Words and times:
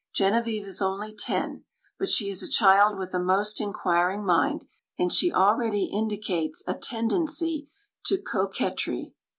Genevieve 0.15 0.65
is 0.65 0.81
only 0.81 1.13
ten. 1.15 1.63
But 1.99 2.09
she 2.09 2.27
is 2.31 2.41
a 2.41 2.49
child 2.49 2.97
with 2.97 3.13
a 3.13 3.19
most 3.19 3.61
inquiring 3.61 4.25
mind, 4.25 4.65
and 4.97 5.13
she 5.13 5.31
already 5.31 5.91
indicates 5.93 6.63
a 6.65 6.73
tendency 6.73 7.67
to 8.07 8.17
coquetry. 8.17 9.13